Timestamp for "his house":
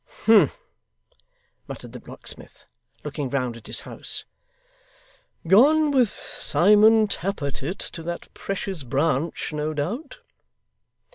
3.67-4.25